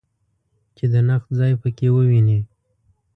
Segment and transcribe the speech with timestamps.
[0.75, 2.39] چې د نقد ځای په کې وویني.